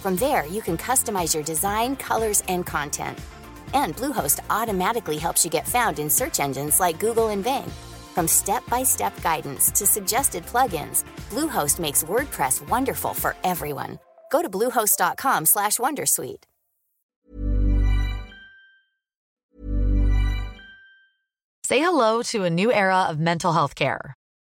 [0.00, 3.18] From there, you can customize your design, colors, and content.
[3.74, 7.70] And Bluehost automatically helps you get found in search engines like Google and Bing.
[8.14, 13.98] From step-by-step guidance to suggested plugins, Bluehost makes WordPress wonderful for everyone.
[14.32, 16.44] Go to bluehost.com/wondersuite.
[21.64, 24.16] Say hello to a new era of mental health care.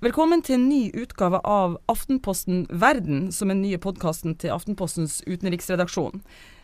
[0.00, 5.18] Velkommen til en ny utgave av Aftenposten Verden, som er den nye podkasten til Aftenpostens
[5.26, 6.22] utenriksredaksjon.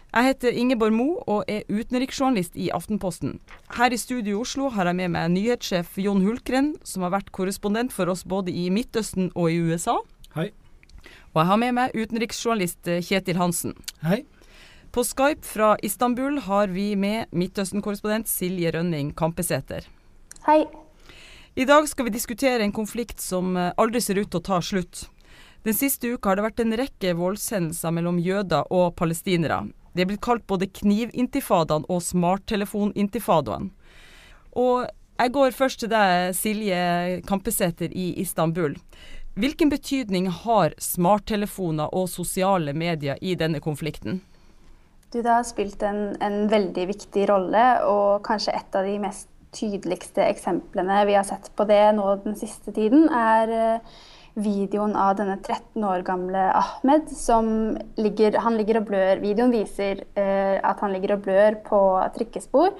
[0.08, 3.34] Jeg heter Ingeborg Mo og er utenriksjournalist i Aftenposten.
[3.76, 7.28] Her i studio i Oslo har jeg med meg nyhetssjef Jon Hulkren, som har vært
[7.36, 9.98] korrespondent for oss både i Midtøsten og i USA.
[10.32, 10.48] Hei.
[11.34, 13.76] Og jeg har med meg utenriksjournalist eh, Kjetil Hansen.
[14.00, 14.22] Hei.
[14.96, 19.92] På Skype fra Istanbul har vi med Midtøsten-korrespondent Silje Rønning Kampesæter.
[20.48, 20.62] Hei.
[21.58, 24.58] I dag skal vi diskutere en konflikt som eh, aldri ser ut til å ta
[24.60, 25.06] slutt.
[25.64, 29.62] Den siste uka har det vært en rekke voldshendelser mellom jøder og palestinere.
[29.96, 33.70] Det er blitt kalt både knivintifadaen og smarttelefonintifadaen.
[34.52, 34.84] Og
[35.16, 36.82] jeg går først til deg, Silje
[37.24, 38.76] Kampesæter i Istanbul.
[39.40, 44.20] Hvilken betydning har smarttelefoner og sosiale medier i denne konflikten?
[45.08, 49.30] Du, det har spilt en, en veldig viktig rolle, og kanskje et av de mest
[49.56, 53.96] tydeligste eksemplene vi har sett på det nå den siste tiden, er eh,
[54.36, 57.48] videoen av denne 13 år gamle Ahmed som
[57.96, 59.22] ligger, han ligger og blør.
[59.24, 61.80] Videoen viser eh, at han ligger og blør på
[62.18, 62.74] trikkespor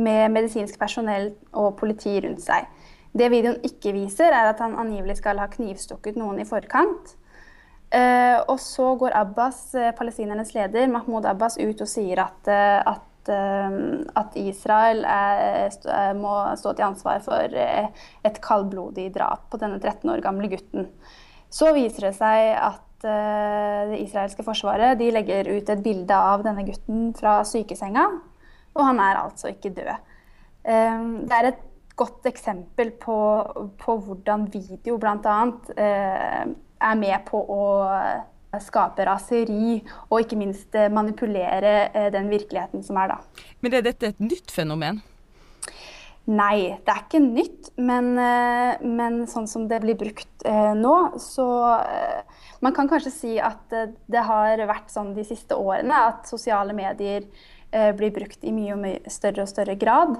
[0.00, 2.68] med medisinsk personell og politi rundt seg.
[3.10, 7.16] Det videoen ikke viser, er at han angivelig skal ha knivstukket noen i forkant.
[7.90, 12.78] Eh, og så går Abbas, eh, palestinernes leder, Mahmoud Abbas, ut og sier at, eh,
[13.28, 15.70] at at Israel er,
[16.16, 20.88] må stå til ansvar for et kaldblodig drap på denne 13 år gamle gutten.
[21.50, 26.64] Så viser det seg at det israelske forsvaret de legger ut et bilde av denne
[26.66, 28.06] gutten fra sykesenga,
[28.76, 29.92] og han er altså ikke død.
[30.62, 31.62] Det er et
[31.96, 33.16] godt eksempel på,
[33.80, 35.38] på hvordan video bl.a.
[35.76, 37.64] er med på å
[38.58, 43.20] skape raseri, og ikke minst manipulere den virkeligheten som er da.
[43.62, 44.98] Men er dette et nytt fenomen?
[46.30, 47.70] Nei, det er ikke nytt.
[47.80, 50.44] Men, men sånn som det blir brukt
[50.76, 51.46] nå, så
[52.60, 57.24] Man kan kanskje si at det har vært sånn de siste årene at sosiale medier
[57.96, 60.18] blir brukt i mye, mye større og større grad.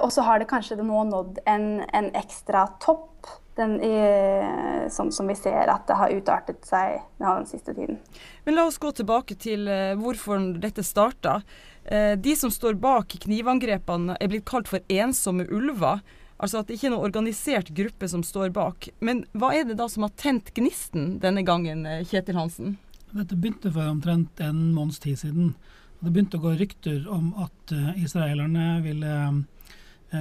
[0.00, 3.28] Og så har det kanskje nå nådd en, en ekstra topp
[3.58, 8.00] den er, sånn som vi ser at det har utartet seg den siste tiden.
[8.44, 11.40] Men la oss gå tilbake til uh, hvorfor dette starta.
[11.86, 16.02] Uh, de som står bak knivangrepene er blitt kalt for ensomme ulver.
[16.42, 18.90] Altså at det ikke er noen organisert gruppe som står bak.
[18.98, 22.76] Men hva er det da som har tent gnisten denne gangen, eh, Kjetil Hansen?
[23.14, 25.54] Dette begynte for omtrent en måneds tid siden.
[26.02, 29.12] Det begynte å gå rykter om at israelerne ville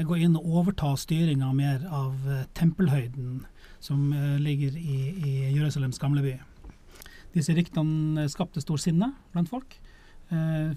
[0.08, 3.44] gå inn og overta styringa mer av uh, tempelhøyden
[3.84, 6.38] som ligger i, i, Jerusalems gamle by.
[7.34, 9.76] Disse ryktene skapte stor sinne blant folk,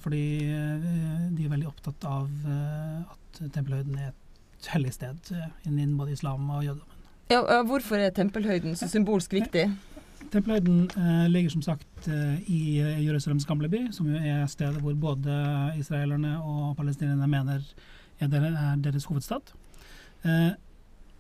[0.03, 2.27] fordi de er veldig opptatt av
[3.15, 4.11] at tempelhøyden er
[4.67, 6.93] et hellig sted eh, innen både islam og jødedommen.
[7.31, 9.67] Ja, hvorfor er tempelhøyden så symbolsk viktig?
[10.33, 14.83] Tempelhøyden eh, ligger som sagt eh, i eh, Jerusalems gamle by, som jo er stedet
[14.83, 15.37] hvor både
[15.79, 17.63] israelerne og palestinerne mener
[18.21, 19.53] er, der, er deres hovedstad.
[20.25, 20.53] Eh,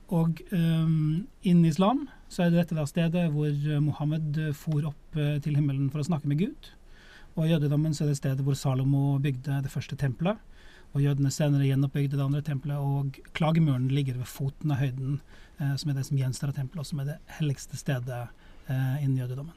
[0.09, 0.89] og eh,
[1.43, 3.55] innen islam så er det dette da stedet hvor
[3.85, 6.73] Mohammed for opp til himmelen for å snakke med Gud.
[7.37, 10.41] Og i jødedommen så er det stedet hvor Salomo bygde det første tempelet.
[10.97, 15.19] Og jødene senere gjenoppbygde det andre tempelet, og klagemuren ligger ved foten av høyden,
[15.61, 18.46] eh, som er det som gjenstår av tempelet, og som er det helligste stedet eh,
[18.69, 19.55] innen jødedommen.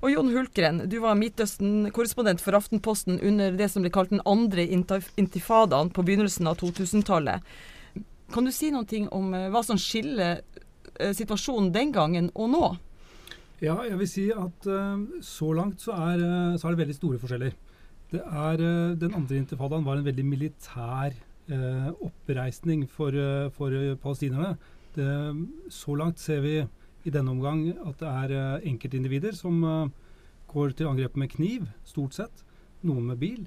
[0.00, 4.64] Og Jon Hulkren, du var Midtøsten-korrespondent for Aftenposten under det som ble kalt den andre
[4.64, 7.44] intifadaen på begynnelsen av 2000-tallet.
[8.32, 12.64] Kan du si noe om eh, hva som skiller eh, situasjonen den gangen og nå?
[13.60, 14.68] Ja, jeg vil si at
[15.26, 16.22] så langt så er,
[16.56, 17.58] så er, det veldig store forskjeller.
[18.10, 23.74] Det er, eh, den andre intifadaen var en veldig militær eh, oppreisning for, eh, for
[24.02, 24.56] palestinerne.
[24.96, 25.06] Det,
[25.70, 26.54] så langt ser vi
[27.04, 29.88] i denne omgang at det er eh, enkeltindivider som eh,
[30.50, 32.44] går til angrep med kniv, stort sett.
[32.86, 33.46] Noen med bil.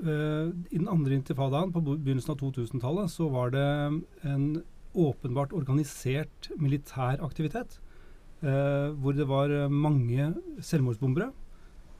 [0.00, 3.68] Eh, I den andre intifadaen på begynnelsen av 2000-tallet så var det
[4.28, 4.48] en
[4.90, 7.78] åpenbart organisert militær aktivitet.
[8.40, 10.30] hvor det var mange
[10.64, 11.28] selvmordsbombere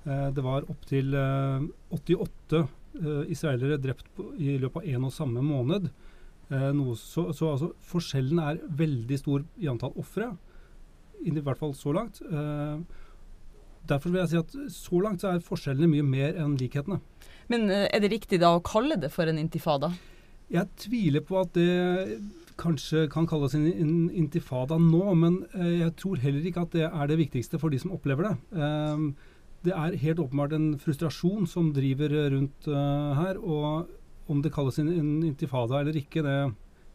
[0.04, 1.12] det var opptil
[1.92, 2.68] 88 eh,
[3.00, 5.90] eh, israelere drept i løpet av én og samme måned.
[6.96, 10.32] så, så altså, forskjellen er veldig stor i antall ofre,
[11.26, 12.20] i hvert fall så langt.
[13.90, 17.00] Derfor vil jeg si at så langt så er forskjellene mye mer enn likhetene.
[17.50, 19.90] Men er det riktig da å kalle det for en intifada?
[20.50, 22.20] Jeg tviler på at det
[22.60, 27.20] kanskje kan kalles en, intifada nå, men jeg tror heller ikke at det er det
[27.20, 28.34] viktigste for de som opplever det.
[29.64, 33.40] Det er helt åpenbart en frustrasjon som driver rundt her.
[33.40, 33.90] Og
[34.30, 36.36] om det kalles en, en, intifada eller ikke, det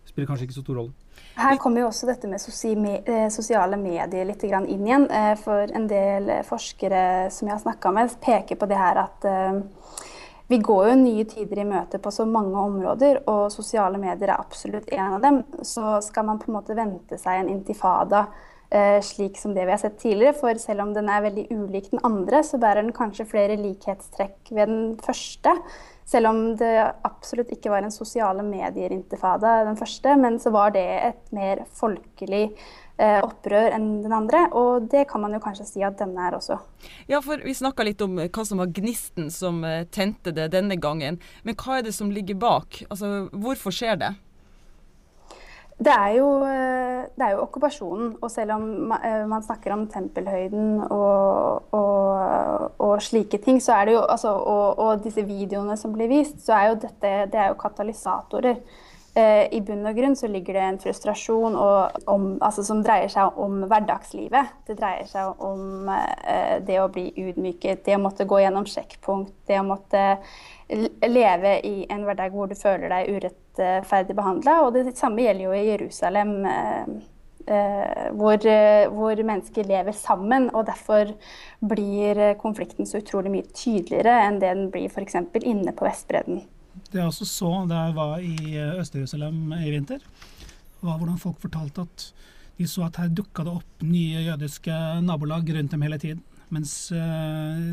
[0.05, 0.93] spiller kanskje ikke så stor rolle.
[1.35, 5.09] Her kommer jo også dette med eh, sosiale medier litt inn igjen.
[5.11, 9.29] Eh, for en del forskere som jeg har snakka med, peker på det her at
[10.47, 14.37] vi går jo nye tider i møte på så mange områder, og sosiale medier er
[14.37, 15.39] absolutt en av dem.
[15.65, 18.27] Så skal man på en måte vente seg en intifada
[18.69, 20.33] Eh, slik som det vi har sett tidligere.
[20.33, 24.51] For selv om den er veldig ulik den andre, så bærer den kanskje flere likhetstrekk
[24.51, 25.53] ved den første.
[26.05, 26.73] Selv om det
[27.07, 32.43] absolutt ikke var en sosiale medier-intifada, den første, men så var det et mer folkelig
[33.01, 34.43] eh, opprør enn den andre.
[34.53, 36.59] Og det kan man jo kanskje si at denne er også.
[37.09, 40.77] Ja, for vi snakka litt om hva som var gnisten som eh, tente det denne
[40.77, 41.17] gangen.
[41.43, 42.83] Men hva er det som ligger bak?
[42.89, 44.13] Altså, hvorfor skjer det?
[45.75, 48.13] Det er, jo, eh, det er, jo, okkupasjonen.
[48.23, 53.89] Og selv om eh, man snakker om tempelhøyden og, og, og slike ting, så er
[53.89, 57.41] det jo, altså, og, og, disse videoene som blir vist, så er jo dette det
[57.41, 58.63] er jo katalysatorer.
[59.15, 63.37] Eh, I bunn og grunn så ligger det en frustrasjon om, altså, som dreier seg
[63.39, 64.57] om hverdagslivet.
[64.67, 69.35] Det dreier seg om eh, det å bli ydmyket, det å måtte gå gjennom sjekkpunkt,
[69.47, 70.07] det å måtte
[71.07, 73.11] leve i en hverdag hvor du føler deg
[73.59, 74.61] urettferdig behandla.
[74.65, 76.89] Og det samme gjelder jo i Jerusalem, eh,
[77.47, 78.49] eh, hvor,
[78.95, 80.49] hvor, mennesker lever sammen.
[80.53, 81.13] Og derfor
[81.61, 85.17] blir konflikten så utrolig mye tydeligere enn det den blir f.eks.
[85.43, 86.43] inne på Vestbredden.
[86.91, 89.99] Det jeg også så da jeg var i Øst-Jerusalem i vinter,
[90.81, 92.09] var hvordan folk fortalte at
[92.55, 96.23] de så at her dukka det opp nye jødiske nabolag rundt dem hele tiden.
[96.53, 96.91] Mens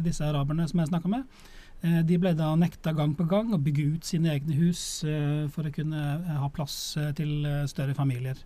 [0.03, 3.59] disse araberne som jeg snakka med, Eh, de ble da nekta gang på gang å
[3.59, 8.39] bygge ut sine egne hus eh, for å kunne eh, ha plass til større familier.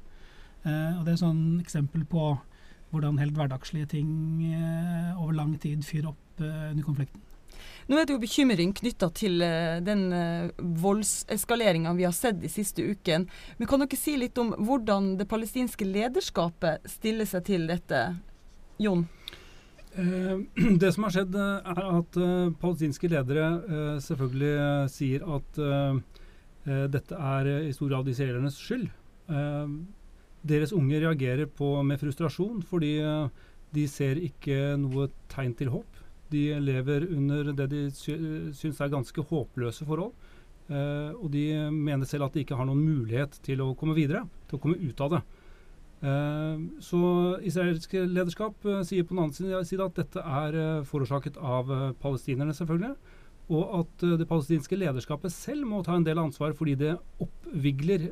[0.67, 2.33] Og Det er sånn eksempel på
[2.91, 4.09] hvordan helt hverdagslige ting
[5.15, 7.21] over lang tid fyrer opp under konflikten.
[7.87, 9.45] Nå er det jo bekymring knytta til
[9.87, 10.03] den
[10.83, 13.31] voldseskaleringa vi har sett de siste ukene.
[13.61, 18.03] Men kan dere si litt om hvordan det palestinske lederskapet stiller seg til dette,
[18.83, 19.07] Jon?
[19.97, 20.39] Eh,
[20.83, 23.49] det som har skjedd, eh, er at uh, palestinske ledere
[24.05, 24.57] selvfølgelig
[24.93, 25.61] sier at
[26.91, 28.89] dette er i stor grad israelernes skyld.
[30.43, 31.47] deres unge reagerer
[31.83, 33.29] med frustrasjon fordi eh,
[33.73, 35.87] de ser ikke noe tegn til håp.
[36.31, 38.17] De lever under det de sy
[38.53, 40.13] syns er ganske håpløse forhold.
[41.23, 44.59] Og de mener selv at de ikke har noen mulighet til å komme videre, til
[44.59, 45.23] å komme ut av det.
[46.07, 46.99] Uh, så
[47.43, 51.73] israelsk lederskap uh, sier på den annen side at dette er forårsaket av
[52.03, 52.95] palestinerne, selvfølgelig.
[53.47, 58.09] Og at det palestinske lederskapet selv må ta en del ansvar fordi det oppvigler,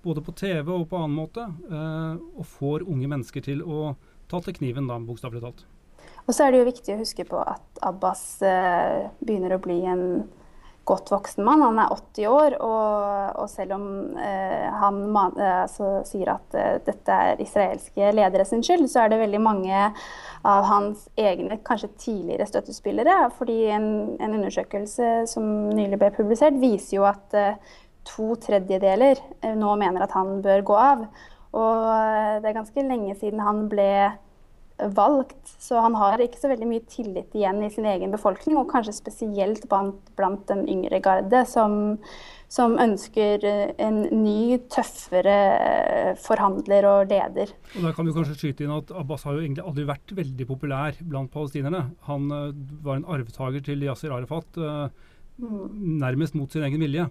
[0.00, 3.90] både på TV og på annen måte, og får unge mennesker til å
[4.32, 5.60] ta til kniven, da, bokstavelig talt.
[6.24, 10.06] Og så er det jo viktig å huske på at Abbas begynner å bli en
[10.86, 11.64] godt voksen mann.
[11.64, 13.86] Han er 80 år, og, og selv om
[14.22, 19.04] eh, han man, eh, altså, sier at eh, dette er israelske ledere sin skyld, så
[19.04, 19.80] er det veldig mange
[20.46, 23.16] av hans egne, kanskje tidligere støttespillere.
[23.38, 23.88] Fordi en,
[24.22, 27.58] en undersøkelse som nylig ble publisert, viser jo at eh,
[28.06, 31.08] to tredjedeler eh, nå mener at han bør gå av.
[31.56, 33.90] Og eh, det er ganske lenge siden han ble
[34.78, 35.54] valgt.
[35.62, 38.96] Så han har ikke så veldig mye tillit igjen i sin egen befolkning, og kanskje
[38.96, 41.96] spesielt blant, blant den yngre garde, som,
[42.52, 43.44] som, ønsker
[43.82, 45.38] en ny, tøffere
[46.22, 47.54] forhandler og leder.
[47.76, 50.48] Og der kan vi kanskje skyte inn at Abbas har jo egentlig aldri vært veldig
[50.48, 51.86] populær blant palestinerne.
[52.10, 52.50] Han uh,
[52.84, 55.56] var en arvtaker til Yasir Arafat, mm.
[56.04, 57.08] nærmest mot sin egen vilje.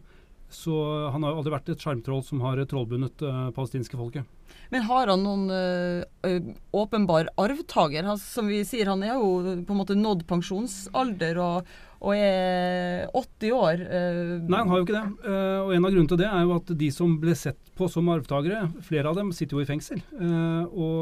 [0.56, 0.76] Så
[1.12, 4.28] han har jo aldri vært et sjarmtroll som har trollbundet uh, palestinske folket.
[4.74, 8.08] Men har han noen uh, åpenbar arvtaker?
[8.08, 13.06] Han, som vi sier, han er jo på en måte nådd pensjonsalder og, og er
[13.12, 13.84] 80 år.
[13.84, 14.34] Uh.
[14.48, 15.06] Nei, han har jo ikke det.
[15.28, 17.90] Uh, og en av grunnene til det er jo at de som ble sett på
[17.92, 20.00] som arvtakere, flere av dem sitter jo i fengsel.
[20.16, 21.00] og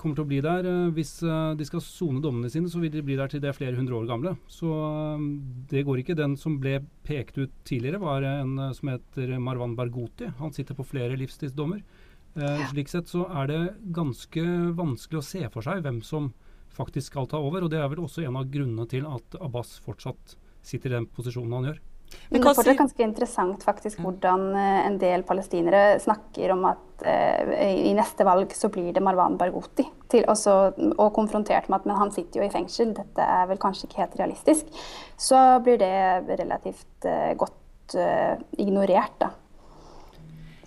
[0.00, 0.66] kommer til å bli der.
[0.94, 3.76] hvis de skal sone dommene sine, så vil de bli der til de er flere
[3.76, 4.34] hundre år gamle.
[4.50, 4.68] Så
[5.70, 6.18] det går ikke.
[6.18, 10.32] Den som ble pekt ut tidligere, var en som heter Marwan Barghouti.
[10.40, 11.82] Han sitter på flere livstidsdommer.
[12.36, 12.66] Ja.
[12.68, 13.60] slik sett så er det
[13.96, 14.42] ganske
[14.76, 16.34] vanskelig å se for seg hvem som
[16.76, 17.64] faktisk skal ta over.
[17.64, 21.08] Og det er vel også en av grunnene til at Abbas fortsatt sitter i den
[21.08, 21.80] posisjonen han gjør.
[22.30, 27.86] Men det er ganske interessant faktisk hvordan uh, en del palestinere snakker om at eh,
[27.86, 29.84] i neste valg så blir det Marwan Barghouti.
[30.16, 34.02] Og konfrontert med at men han sitter jo i fengsel, dette er vel kanskje ikke
[34.04, 34.70] helt realistisk.
[35.18, 35.92] Så blir det
[36.40, 37.96] relativt eh, godt
[38.58, 39.28] ignorert, da.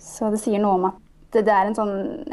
[0.00, 1.00] Så det sier noe om at
[1.36, 1.92] det er en sånn,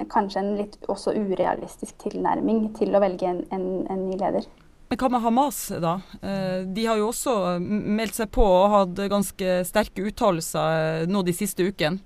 [0.10, 4.48] kanskje en litt også urealistisk tilnærming til å velge en, en, en ny leder.
[4.88, 5.98] Men hva med Hamas, da?
[6.22, 11.24] Eh, de har jo også meldt seg på og hatt ganske sterke uttalelser eh, nå
[11.28, 12.00] de siste ukene.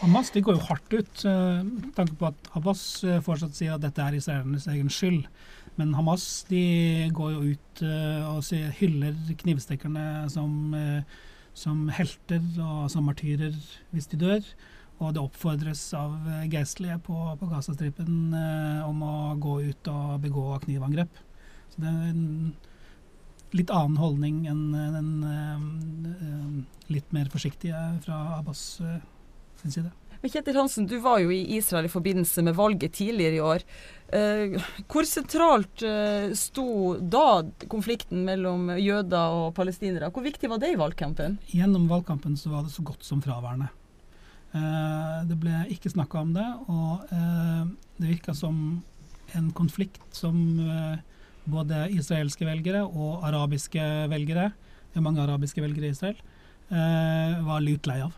[0.00, 2.84] Hamas de går jo hardt ut, eh, med tanke på at Hamas
[3.24, 5.24] fortsatt sier at dette er israelernes egen skyld.
[5.80, 7.82] Men Hamas de går jo ut
[8.28, 10.74] og hyller knivstikkerne som,
[11.56, 13.54] som helter og som martyrer
[13.94, 14.50] hvis de dør.
[15.00, 20.18] Og det oppfordres av eh, geistlige på, på Gazastripen eh, om å gå ut og
[20.26, 21.22] begå knivangrep.
[21.70, 22.52] Så det er en
[23.56, 29.00] litt annen holdning enn den eh, litt mer forsiktige fra Abbas eh,
[29.62, 29.90] sin side.
[30.20, 33.62] Men Kjetil Hansen, du var jo i Israel i forbindelse med valget tidligere i år.
[34.12, 34.56] Eh,
[34.90, 37.40] hvor sentralt eh, sto da
[37.72, 40.10] konflikten mellom jøder og palestinere?
[40.12, 41.38] Hvor viktig var det i valgkampen?
[41.54, 43.70] Gjennom valgkampen så var det så godt som fraværende.
[44.52, 47.08] Eh, det ble ikke snakka om det, og
[48.00, 48.82] det virka som
[49.38, 50.36] en konflikt som
[51.52, 54.50] både israelske velgere og arabiske velgere,
[54.90, 56.18] det er mange arabiske velgere i Israel,
[56.70, 58.14] var lut lei av.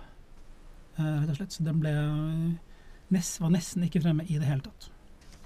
[0.96, 1.54] Rett og slett.
[1.56, 1.92] Så den ble,
[3.12, 4.88] var nesten ikke fremme i det hele tatt.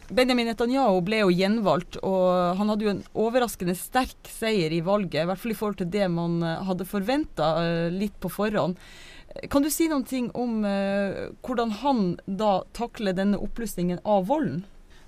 [0.07, 5.25] Benjamin Netanyahu ble jo gjenvalgt, og han hadde jo en overraskende sterk seier i valget.
[5.25, 7.49] I hvert fall i forhold til det man hadde forventa
[7.91, 8.79] litt på forhånd.
[9.51, 14.63] Kan du si noen ting om hvordan han da takler denne oppblussingen av volden?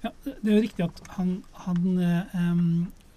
[0.04, 1.82] Ja, det er jo riktig at han, han
[2.38, 2.68] um,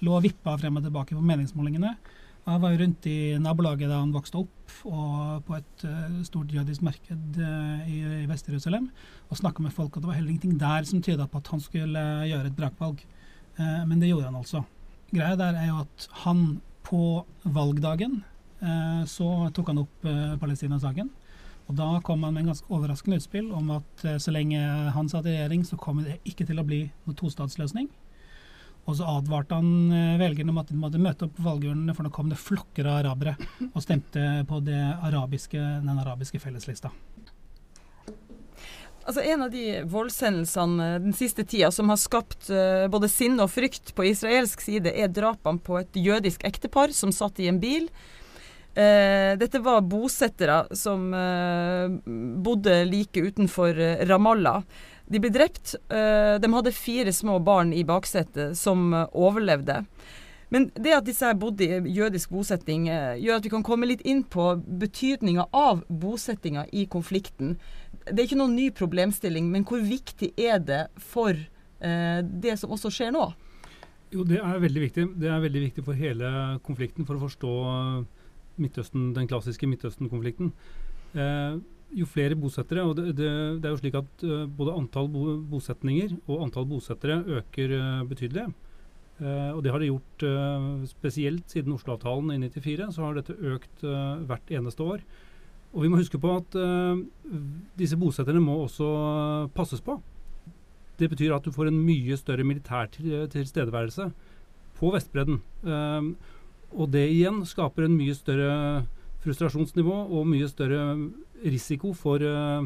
[0.01, 1.93] lå og vippa frem og tilbake på meningsmålingene.
[2.41, 6.53] Jeg var jo rundt i nabolaget da han vokste opp, og på et uh, stort
[6.55, 8.89] jødisk marked uh, i, i Vest-Jerusalem,
[9.29, 9.93] og snakka med folk.
[9.93, 12.57] Og det var heller ingenting der som tyda på at han skulle uh, gjøre et
[12.57, 13.05] brakvalg.
[13.61, 14.63] men det gjorde han altså.
[15.11, 18.23] Greia der er jo at han på valgdagen
[19.05, 20.05] så tok han opp
[20.39, 21.09] Palestina-saken.
[21.71, 24.59] Og Da kom han med en ganske overraskende utspill om at eh, så lenge
[24.91, 27.87] han satt i regjering, så kommer det ikke til å bli noen tostatsløsning.
[28.89, 32.09] Og så advarte han velgerne om at de måtte møte opp på valgurnene, for nå
[32.11, 33.35] kom det flokker av arabere
[33.67, 36.89] og stemte på arabiske, den arabiske felleslista.
[39.01, 43.53] Altså En av de voldshendelsene den siste tida som har skapt uh, både sinne og
[43.53, 47.89] frykt på israelsk side, er drapene på et jødisk ektepar som satt i en bil
[48.73, 51.91] Eh, dette var bosettere som eh,
[52.39, 54.63] bodde like utenfor eh, Ramallah.
[55.11, 55.75] De ble drept.
[55.91, 59.81] Eh, de hadde fire små barn i baksetet som eh, overlevde.
[60.51, 62.89] Men det at disse her bodde i jødisk bosetting,
[63.23, 67.53] gjør at vi kan komme litt inn på betydninga av bosettinga i konflikten.
[68.03, 71.39] Det er ikke noen ny problemstilling, men hvor viktig er det for
[71.79, 73.29] det som også skjer nå?
[74.11, 75.05] Jo, det er veldig viktig.
[75.23, 76.33] Det er veldig viktig for hele
[76.67, 77.53] konflikten for å forstå
[78.61, 80.53] Midtøsten, den klassiske Midtøsten-konflikten.
[81.11, 81.59] Eh,
[81.91, 85.35] jo flere bosettere, og det, det, det, er jo slik at uh, både antall bo
[85.51, 88.45] bosetninger og antall bosettere øker uh, betydelig.
[89.19, 90.23] Uh, og det har det gjort
[90.89, 92.95] spesielt siden Oslo-avtalen i 1994.
[92.95, 93.83] Så har dette økt
[94.29, 95.03] hvert eneste år.
[95.71, 96.55] Og vi må huske på at
[97.79, 98.87] disse bosetterne må også
[99.55, 99.95] passes på.
[100.99, 104.09] Det betyr at du får en mye større militær tilstedeværelse
[104.79, 105.39] på Vestbredden.
[106.71, 108.83] Og det igjen skaper en mye større
[109.21, 110.95] frustrasjonsnivå og mye større
[111.43, 112.65] risiko for uh,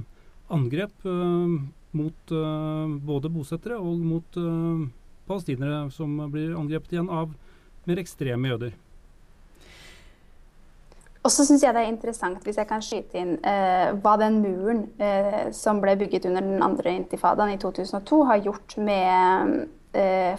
[0.54, 1.58] angrep uh,
[1.96, 4.40] mot uh, både bosettere og mot
[5.26, 7.32] palestinere, som blir angrepet igjen av
[7.90, 8.76] mer ekstreme jøder.
[11.26, 13.32] Og så syns jeg det er interessant, hvis jeg kan skyte inn,
[14.04, 14.84] hva den muren
[15.58, 19.56] som ble bygget under den andre intifadaen i 2002, har gjort med eh,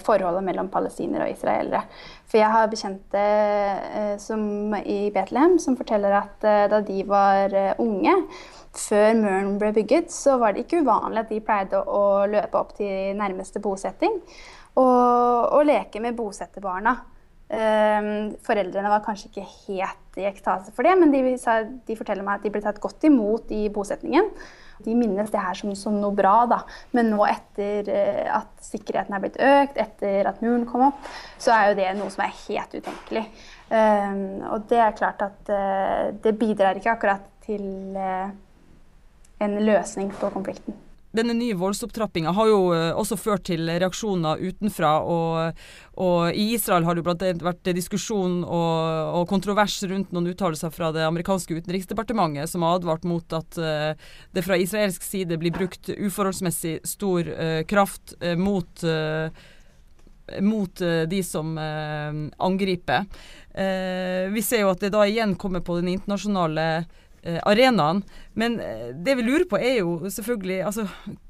[0.05, 1.83] forholdet mellom palestinere og israelere.
[2.27, 7.75] For jeg har bekjente eh, i Betlehem som forteller at eh, da de var eh,
[7.83, 8.17] unge,
[8.77, 12.75] før muren ble bygget, så var det ikke uvanlig at de pleide å løpe opp
[12.77, 14.19] til nærmeste bosetting
[14.77, 16.99] og, og leke med bosetterbarna.
[17.47, 22.41] Um, foreldrene var kanskje ikke helt i ekstase for det, men de, de, forteller meg
[22.41, 24.33] at de ble tatt godt imot i bosetningen.
[24.85, 26.61] De minnes det her som, som noe bra, da.
[26.97, 31.55] Men nå etter uh, at sikkerheten er blitt økt, etter at muren kom opp, så
[31.57, 33.27] er jo det noe som er helt utenkelig.
[33.67, 37.67] Um, og det er klart at uh, det bidrar ikke akkurat til
[37.99, 38.29] uh,
[39.43, 40.77] en løsning på konflikten
[41.17, 44.93] denne nye voldsopptrappinga har jo uh, også ført til reaksjoner utenfra.
[45.03, 45.63] Og,
[46.03, 47.33] og i Israel har det bl.a.
[47.47, 53.07] vært diskusjon og, og, kontrovers rundt noen uttalelser fra det amerikanske utenriksdepartementet, som har advart
[53.09, 53.93] mot at uh,
[54.37, 58.87] det fra israelsk side blir brukt uforholdsmessig stor uh, kraft mot
[60.43, 63.05] mot de som angriper.
[64.35, 66.97] vi ser jo at det da igjen kommer på den internasjonale eh,
[67.47, 68.03] arenaen.
[68.37, 70.87] Men eh, det vi lurer på er jo selvfølgelig altså,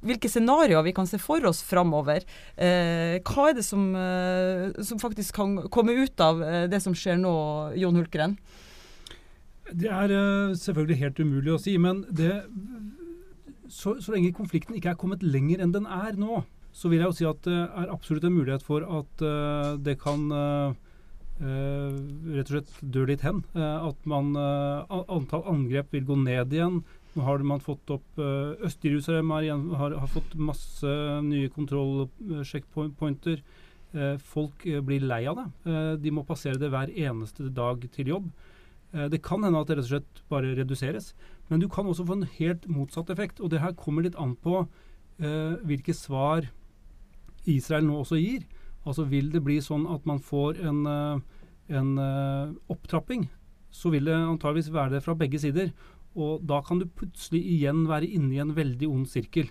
[0.07, 2.27] hvilke scenarioer vi kan se for oss framover.
[2.57, 6.97] Eh, hva er det som, eh, som, faktisk kan komme ut av eh, det som
[6.97, 7.35] skjer nå,
[7.79, 8.37] Jon Hulkeren?
[9.67, 10.13] Det er
[10.55, 12.31] selvfølgelig helt umulig å si, men det,
[13.67, 17.11] så, så, lenge konflikten ikke er kommet lenger enn den er nå, så vil jeg
[17.11, 19.25] jo si at det er absolutt en mulighet for at
[19.83, 20.29] det kan
[21.41, 23.43] rett og slett dør litt hen.
[23.57, 26.81] Uh, at man, uh, antall angrep vil gå ned igjen.
[27.17, 29.47] Nå har man fått opp Øst-Jerusalem har,
[29.81, 30.91] har, har, fått masse
[31.25, 33.41] nye kontrollsjekkpointer.
[34.21, 35.47] folk blir lei av det.
[36.03, 38.27] de må passere det hver eneste dag til jobb.
[38.93, 41.15] det kan hende at det rett og slett bare reduseres.
[41.49, 43.41] Men du kan også få en helt motsatt effekt.
[43.41, 44.67] Og det her kommer litt an på
[45.17, 46.51] hvilke svar
[47.49, 48.45] Israel nå også gir.
[48.87, 51.43] Altså Vil det bli sånn at man får en, eh,
[51.75, 53.27] en uh, opptrapping,
[53.75, 55.73] så vil det antageligvis være det fra begge sider.
[56.17, 59.51] Og da kan du plutselig igjen være inne i en veldig ond sirkel.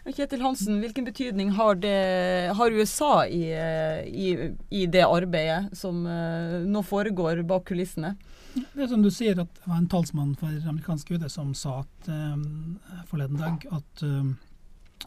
[0.00, 4.30] Kjetil Hansen, hvilken betydning har, det, har USA i, eh, i,
[4.72, 8.14] i, det arbeidet som nå foregår bak kulissene?
[8.54, 11.82] Det er som du sier, at det var en talsmann for amerikansk UD som sa
[11.84, 14.32] at, um, forleden dag at, um,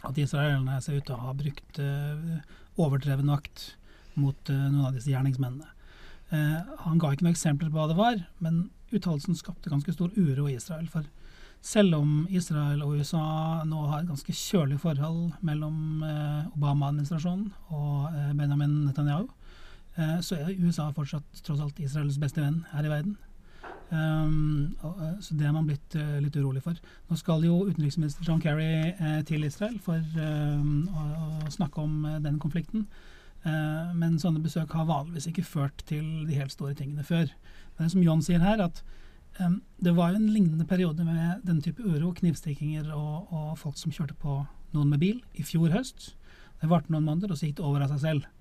[0.05, 2.37] at israelerne ser ut til å ha brukt uh,
[2.79, 3.73] overdreven makt
[4.19, 5.69] mot uh, noen av disse gjerningsmennene.
[6.33, 10.13] Uh, han ga ikke noen eksempler på hva det var, men uttalelsen skapte ganske stor
[10.17, 10.87] uro i Israel.
[10.91, 11.05] For
[11.63, 18.09] selv om Israel og USA nå har et ganske kjølig forhold mellom uh, Obama-administrasjonen og
[18.37, 19.29] Benjamin Netanyahu,
[20.25, 23.11] så er USA fortsatt tross alt Israels beste venn her i verden.
[23.93, 24.73] Um,
[25.21, 26.77] så det er man blitt uh, litt urolig for.
[27.09, 32.07] Nå skal jo utenriksminister John Kerry uh, til Israel for uh, å, å, snakke om
[32.23, 32.87] den konflikten.
[33.43, 37.27] men sånne besøk har vanligvis ikke ført til de helt store tingene før.
[37.75, 38.79] Men som John sier her, at
[39.41, 43.75] um, det var jo en lignende periode med denne type uro, knivstikkinger og, og, folk
[43.75, 44.37] som kjørte på
[44.71, 46.13] noen med bil i fjor høst.
[46.61, 48.31] Det varte noen måneder, og så gikk det over av seg selv.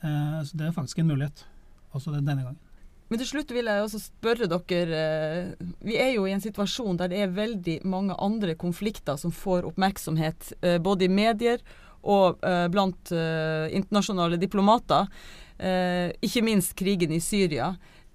[0.00, 1.44] så det er faktisk en mulighet,
[1.92, 2.65] også denne gangen.
[3.08, 6.98] Men til slutt vil jeg også spørre dere eh, Vi er jo i en situasjon
[6.98, 11.62] der det er veldig mange andre konflikter som får oppmerksomhet, eh, både i medier
[12.06, 15.08] og eh, blant internasjonale diplomater.
[15.56, 17.70] Ikke minst krigen i Syria.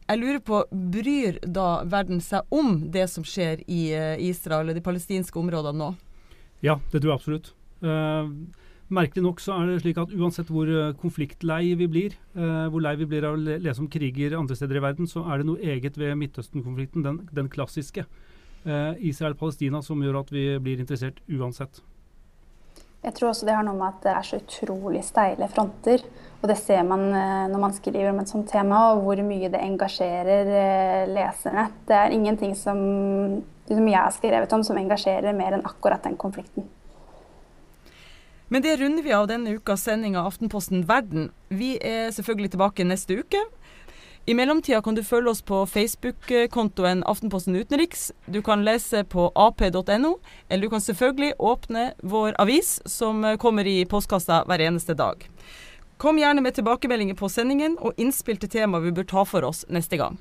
[0.08, 3.90] jeg lurer på, bryr da verden seg om det som skjer i
[4.30, 5.90] Israel og de palestinske områdene nå?
[6.62, 7.54] Ja, det tror jeg absolutt.
[8.94, 12.84] Merkelig nok så er det slik at uansett hvor uh, konfliktlei vi blir, eh, hvor
[12.84, 15.42] lei vi blir av å le lese om kriger andre steder i verden, så er
[15.42, 18.06] det noe eget ved Midtøsten-konflikten, den, den, klassiske
[18.62, 21.80] Israel-Palestina, som gjør at vi blir interessert uansett.
[23.02, 26.04] Jeg tror også det har noe med at det er så utrolig steile fronter.
[26.44, 29.64] Og det ser man når man skriver om et sånt tema, og hvor mye det
[29.66, 31.66] engasjerer leserne.
[31.90, 33.42] Det er ingenting som
[33.76, 36.68] som jeg har skrevet om som engasjerer mer enn akkurat den konflikten.
[38.52, 41.30] Men det runder vi av denne ukas sending av Aftenposten Verden.
[41.48, 43.40] Vi er selvfølgelig tilbake neste uke.
[44.28, 48.10] I mellomtida kan du følge oss på Facebook-kontoen Aftenposten utenriks.
[48.28, 50.12] Du kan lese på ap.no,
[50.50, 55.24] eller du kan selvfølgelig åpne vår avis, som kommer i postkassa hver eneste dag.
[55.98, 59.64] Kom gjerne med tilbakemeldinger på sendingen og innspill til tema vi bør ta for oss
[59.72, 60.20] neste gang.